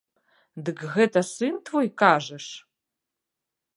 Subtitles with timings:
[0.69, 2.45] Дык гэта сын твой, кажаш?